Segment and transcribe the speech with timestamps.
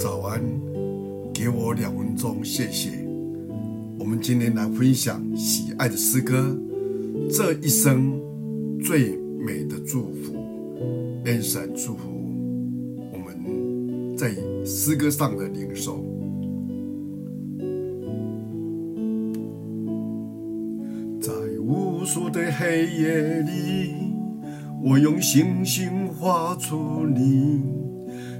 [0.00, 0.42] 早安，
[1.30, 3.06] 给我两分钟，谢谢。
[3.98, 6.56] 我们今天来分享喜爱的诗歌，
[7.30, 8.18] 这一生
[8.82, 10.34] 最美的祝福。
[11.26, 12.08] 愿神祝福
[13.12, 14.34] 我们在
[14.64, 16.02] 诗歌上的领受。
[21.20, 21.30] 在
[21.60, 23.92] 无数的黑夜里，
[24.82, 27.79] 我用星星画出你。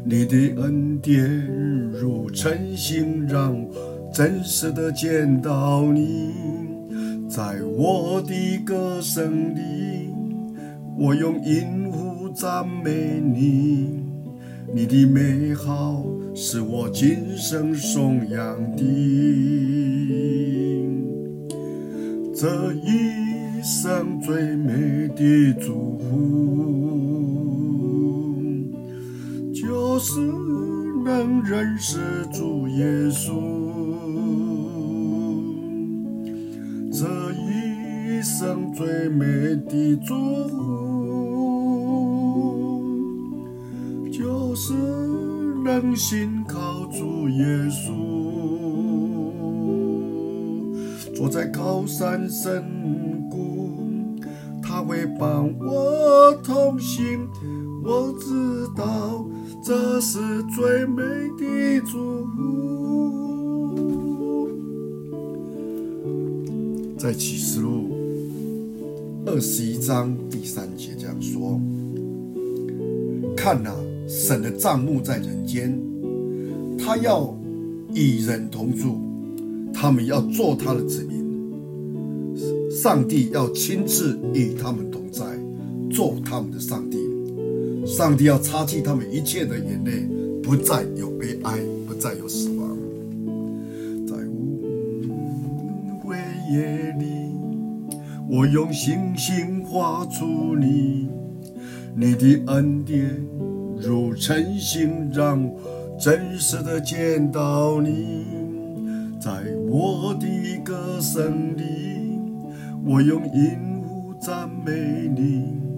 [0.02, 1.46] 你的恩典
[1.92, 6.32] 如晨星，让我真实的见到你。
[7.28, 10.10] 在我的歌声里，
[10.98, 14.00] 我用音符赞美你。
[14.74, 16.04] 你的美好
[16.34, 18.82] 是我今生颂扬的。
[22.34, 26.39] 这一生最美的祝福。
[30.02, 30.18] 是
[31.04, 31.98] 能认识
[32.32, 33.34] 主耶稣，
[36.90, 39.26] 这一生最美
[39.68, 40.14] 的祝
[40.48, 40.56] 福，
[44.10, 44.72] 就是
[45.62, 47.92] 能信靠主耶稣，
[51.14, 52.64] 坐在高山深
[53.30, 54.16] 谷，
[54.62, 57.28] 他会伴我同行，
[57.84, 59.26] 我知道。
[59.70, 60.18] 这是
[60.52, 61.00] 最美
[61.38, 64.50] 的祝福。
[66.98, 67.92] 在启示录
[69.24, 71.60] 二十一章第三节这样说
[73.36, 73.72] ：“看哪，
[74.08, 75.80] 神的帐幕在人间，
[76.76, 77.32] 他要
[77.94, 78.98] 与人同住，
[79.72, 81.20] 他们要做他的子民。
[82.72, 85.24] 上帝要亲自与他们同在，
[85.92, 86.98] 做他们的上帝。”
[87.86, 90.06] 上帝要擦去他们一切的眼泪，
[90.42, 92.76] 不再有悲哀，不再有死亡。
[94.06, 94.16] 在
[95.08, 96.16] 无为
[96.52, 97.34] 夜里，
[98.28, 101.08] 我用星星画出你，
[101.94, 103.10] 你的恩典
[103.80, 105.50] 如晨星，让
[105.98, 108.26] 真实的见到你。
[109.20, 109.30] 在
[109.68, 110.26] 我的
[110.64, 112.18] 歌声里，
[112.84, 115.69] 我用音符赞美你。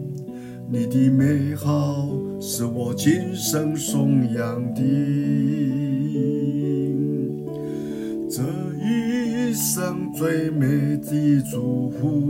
[0.73, 2.09] 你的美好
[2.41, 4.81] 是我今生颂扬的，
[8.31, 8.43] 这
[8.83, 12.23] 一生最美的祝福，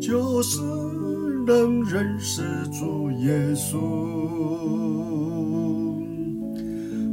[0.00, 0.60] 就是
[1.46, 3.78] 能认识主耶稣，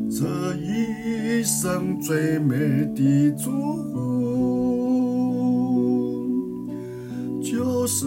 [0.09, 2.57] 这一生最美
[2.95, 3.51] 的祝
[3.93, 4.18] 福。
[7.99, 8.05] 是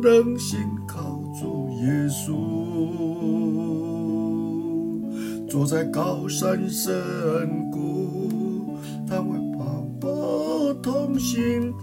[0.00, 2.30] 能信靠主耶稣，
[5.48, 6.94] 坐在高山深
[7.72, 8.76] 谷，
[9.08, 9.66] 他会伴
[10.00, 11.74] 我同行。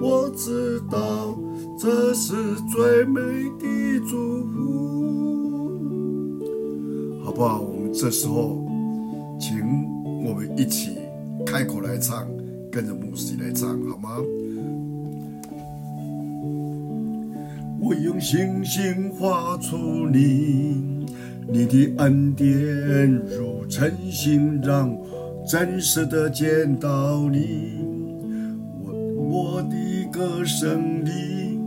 [0.00, 1.38] 我知道
[1.78, 2.32] 这是
[2.72, 3.20] 最美
[3.58, 6.40] 的祝福，
[7.22, 7.60] 好不好？
[7.60, 8.66] 我们这时候，
[9.38, 9.60] 请
[10.24, 10.96] 我们一起
[11.44, 12.26] 开口来唱，
[12.72, 14.16] 跟着牧师来唱，好吗？
[17.90, 21.04] 我用星星画出你，
[21.48, 22.48] 你的恩典
[23.36, 24.96] 如晨星，让
[25.44, 27.82] 真实的见到你。
[28.84, 29.74] 我我的
[30.12, 31.58] 歌声里，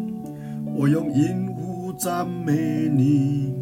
[0.74, 3.54] 我用音符赞美你，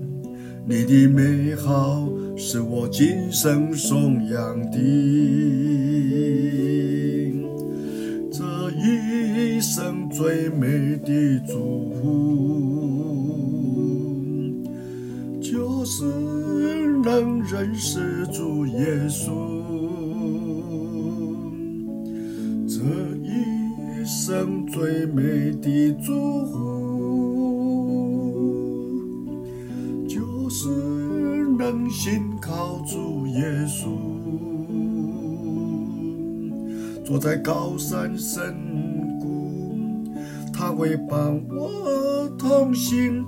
[0.63, 2.07] 你的美好
[2.37, 4.77] 是我今生颂扬的。
[8.31, 8.43] 这
[8.77, 9.30] 一
[9.61, 12.01] 一生最美的祝福，
[15.39, 16.03] 就是
[17.03, 19.29] 能认识主耶稣。
[22.67, 22.81] 这
[23.21, 26.57] 一生最美的祝福，
[30.09, 30.69] 就是
[31.59, 33.91] 能信靠主耶稣。
[37.05, 38.55] 坐在高山深，
[40.61, 43.25] 他会伴我同行。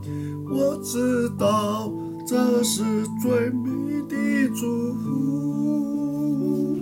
[0.51, 1.91] 我知道
[2.27, 2.83] 这是
[3.19, 3.71] 最美
[4.07, 4.15] 的
[4.53, 6.77] 祝福，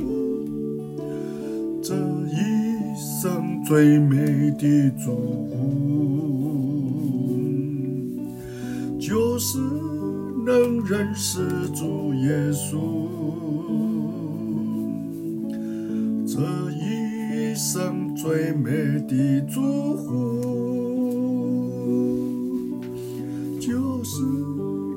[1.81, 1.95] 这
[2.27, 2.35] 一
[2.97, 5.15] 生最美的祝
[5.47, 5.55] 福，
[8.99, 9.57] 就是
[10.45, 13.07] 能认识主耶稣。
[16.27, 16.70] 这。
[17.63, 18.71] 生最美
[19.07, 20.09] 的祝福，
[23.59, 24.23] 就是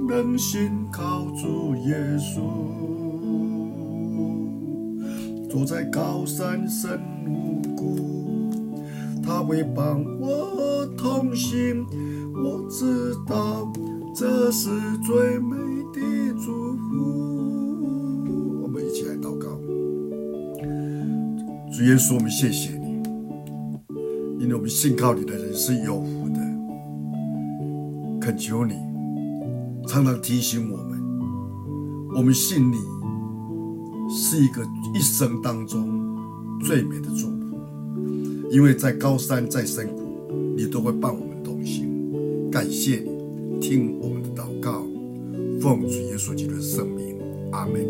[0.08, 2.40] 能心靠主耶稣，
[5.50, 8.50] 坐在高山深无谷，
[9.22, 11.84] 他会帮我同行。
[12.34, 13.70] 我知道
[14.14, 14.70] 这是
[15.06, 15.54] 最美
[15.92, 16.00] 的
[16.42, 16.88] 祝福。
[18.62, 19.48] 我们一起来祷告，
[21.76, 23.02] 主耶稣，我们谢谢你，
[24.38, 26.38] 因为我们信靠你的人是有福的。
[28.20, 28.74] 恳求你。
[29.88, 31.02] 常常提醒我们，
[32.14, 32.76] 我们信你
[34.08, 34.62] 是一个
[34.94, 36.16] 一生当中
[36.60, 37.58] 最美的祝福，
[38.52, 41.90] 因为在高山在深谷，你都会伴我们同行。
[42.52, 44.84] 感谢你，听我们的祷告，
[45.60, 47.18] 奉主耶稣基督的圣名，
[47.50, 47.84] 阿门。